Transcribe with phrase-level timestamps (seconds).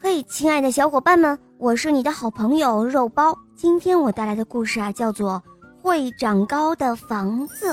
[0.00, 3.36] 嘿，亲爱的小伙伴们，我是你的好朋友肉包。
[3.56, 5.42] 今天我带来的故事啊，叫做
[5.82, 7.72] 《会长高的房子》。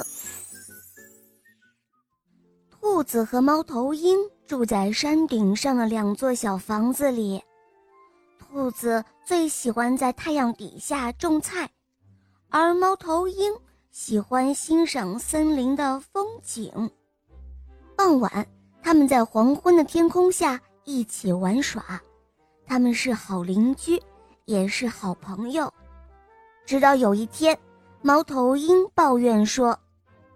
[2.71, 4.17] 兔子和猫头鹰
[4.47, 7.39] 住在山顶上的两座小房子里。
[8.39, 11.69] 兔子最喜欢在太阳底下种菜，
[12.49, 13.53] 而猫头鹰
[13.91, 16.89] 喜欢欣赏森林的风景。
[17.95, 18.47] 傍晚，
[18.81, 22.01] 他们在黄昏的天空下一起玩耍。
[22.67, 24.01] 他们是好邻居，
[24.45, 25.71] 也是好朋友。
[26.65, 27.57] 直到有一天，
[28.01, 29.77] 猫头鹰抱怨说：“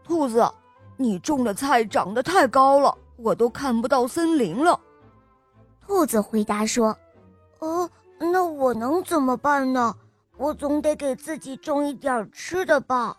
[0.04, 0.48] 兔子，
[0.96, 4.80] 你种的菜长得太高了，我都看不到森林了。”
[5.86, 6.96] 兔子回答说
[7.60, 9.96] ：“哦，那我能怎么办呢？
[10.38, 13.18] 我总得给自己种一点吃的吧。”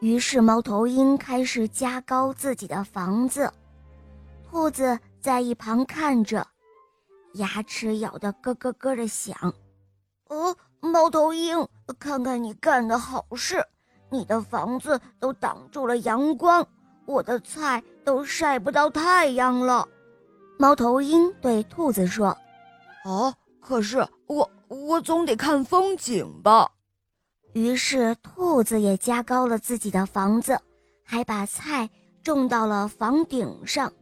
[0.00, 3.50] 于是，猫头鹰开始加高自己的房子。
[4.50, 6.46] 兔子在一旁看着。
[7.34, 9.36] 牙齿咬得咯咯咯的响，
[10.28, 11.66] 哦，猫头鹰，
[11.98, 13.64] 看看你干的好事！
[14.10, 16.64] 你的房子都挡住了阳光，
[17.06, 19.88] 我的菜都晒不到太阳了。
[20.58, 22.36] 猫头鹰对兔子说
[23.04, 26.70] ：“哦，可是我我总得看风景吧。”
[27.54, 30.56] 于是兔子也加高了自己的房子，
[31.02, 31.90] 还把菜
[32.22, 33.92] 种到了房顶上。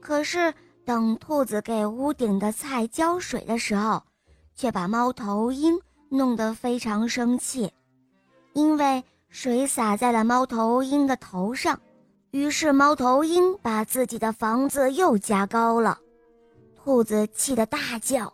[0.00, 0.52] 可是。
[0.88, 4.02] 等兔子给屋顶的菜浇水的时候，
[4.54, 7.70] 却把猫头鹰弄得非常生气，
[8.54, 11.78] 因为水洒在了猫头鹰的头上。
[12.30, 15.98] 于是猫头鹰把自己的房子又加高了。
[16.74, 18.32] 兔子气得大叫：“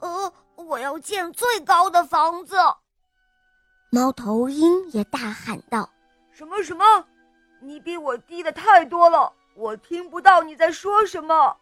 [0.00, 2.56] 呃，我要建最高的房子！”
[3.92, 5.86] 猫头鹰也大喊道
[6.32, 6.82] ：“什么什么？
[7.60, 11.54] 你比我低的太多了，我听不到你在说什么。”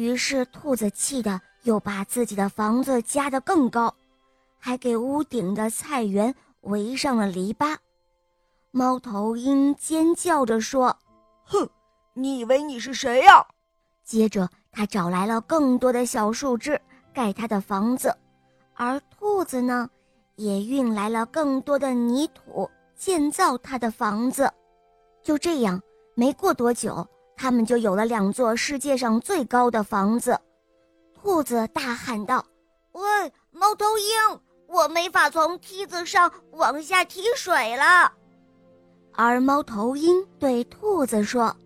[0.00, 3.94] 于是，兔子气得又把自己的房子加得更高，
[4.58, 7.76] 还给屋顶的菜园围上了篱笆。
[8.70, 10.96] 猫头鹰尖叫着说
[11.44, 11.68] ：“哼，
[12.14, 13.46] 你以为你是谁呀？”
[14.02, 16.80] 接着，他找来了更多的小树枝
[17.12, 18.16] 盖他的房子，
[18.72, 19.86] 而兔子呢，
[20.36, 22.66] 也运来了更多的泥土
[22.96, 24.50] 建造他的房子。
[25.22, 25.78] 就这样，
[26.14, 27.06] 没过多久。
[27.40, 30.38] 他们就有了两座世界上最高的房子。
[31.14, 32.44] 兔子大喊道
[32.92, 33.02] ：“喂，
[33.50, 38.12] 猫头鹰，我没法从梯子上往下提水了。”
[39.16, 41.56] 而猫头鹰对兔子说：“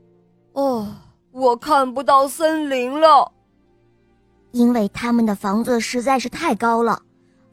[0.55, 0.87] 哦，
[1.33, 3.33] 我看不到森林了，
[4.53, 7.03] 因为他们的房子实在是太高了，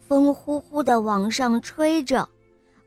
[0.07, 2.29] 风呼呼的往上吹着，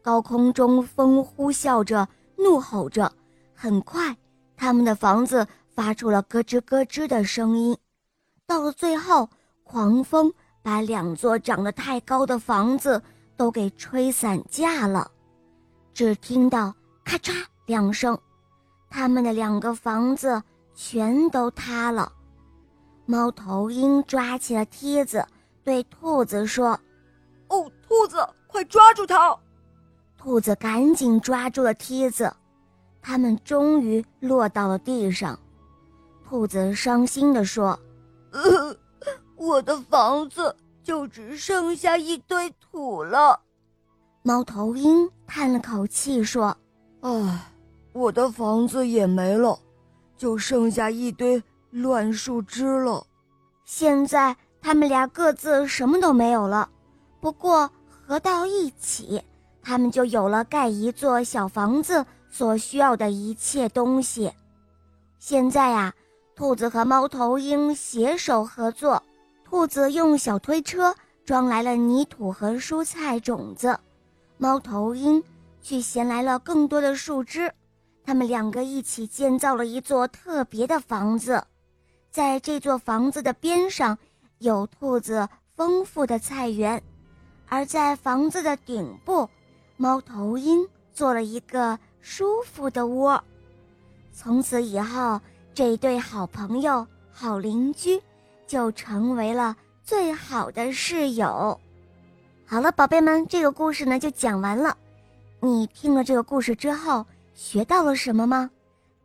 [0.00, 3.12] 高空中风呼啸着，怒吼着，
[3.52, 4.16] 很快。”
[4.64, 7.76] 他们的房子发出了咯吱咯吱的声音，
[8.46, 9.28] 到了最后，
[9.62, 10.32] 狂风
[10.62, 13.02] 把两座长得太高的房子
[13.36, 15.10] 都给吹散架了，
[15.92, 16.74] 只听到
[17.04, 18.18] 咔嚓两声，
[18.88, 20.42] 他们的两个房子
[20.74, 22.10] 全都塌了。
[23.04, 25.26] 猫头鹰抓起了梯子，
[25.62, 26.68] 对兔子说
[27.48, 29.38] ：“哦，兔子，快抓住它！”
[30.16, 32.34] 兔子赶紧抓住了梯子。
[33.06, 35.38] 他们终于落到了地上，
[36.26, 37.78] 兔子伤心地说
[38.32, 38.74] ：“呃，
[39.36, 43.38] 我的房子就只剩下一堆土了。”
[44.24, 46.56] 猫头鹰叹了口气说
[47.04, 47.52] ：“唉，
[47.92, 49.58] 我的房子也没了，
[50.16, 53.06] 就剩下一堆乱树枝了。
[53.66, 56.70] 现在他们俩各自什么都没有了，
[57.20, 59.22] 不过合到一起，
[59.62, 62.02] 他们就有了盖一座小房子。”
[62.34, 64.32] 所需要的一切东西，
[65.20, 65.94] 现在呀，
[66.34, 69.00] 兔子和猫头鹰携手合作。
[69.44, 70.92] 兔子用小推车
[71.24, 73.78] 装来了泥土和蔬菜种子，
[74.36, 75.22] 猫头鹰
[75.62, 77.52] 去衔来了更多的树枝。
[78.04, 81.40] 他们两个一起建造了一座特别的房子，
[82.10, 83.96] 在这座房子的边上
[84.40, 86.82] 有兔子丰富的菜园，
[87.46, 89.30] 而在房子的顶部，
[89.76, 91.78] 猫头鹰做了一个。
[92.06, 93.24] 舒服的窝，
[94.12, 95.18] 从此以后，
[95.54, 97.98] 这对好朋友、好邻居
[98.46, 101.58] 就成为了最好的室友。
[102.44, 104.76] 好了，宝贝们，这个故事呢就讲完了。
[105.40, 108.50] 你听了这个故事之后，学到了什么吗？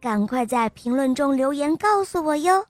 [0.02, 2.66] 赶快在评论中留言告诉我哟。